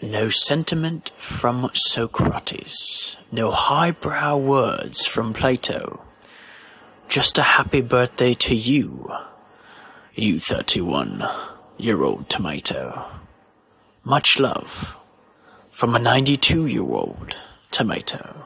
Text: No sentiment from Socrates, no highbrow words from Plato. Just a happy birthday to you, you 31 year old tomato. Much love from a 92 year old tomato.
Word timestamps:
No 0.00 0.28
sentiment 0.28 1.10
from 1.18 1.68
Socrates, 1.74 3.16
no 3.32 3.50
highbrow 3.50 4.36
words 4.36 5.04
from 5.04 5.34
Plato. 5.34 6.04
Just 7.08 7.36
a 7.36 7.42
happy 7.42 7.80
birthday 7.80 8.34
to 8.34 8.54
you, 8.54 9.12
you 10.14 10.38
31 10.38 11.28
year 11.78 12.04
old 12.04 12.28
tomato. 12.28 13.06
Much 14.04 14.38
love 14.38 14.96
from 15.68 15.96
a 15.96 15.98
92 15.98 16.66
year 16.66 16.82
old 16.82 17.34
tomato. 17.72 18.44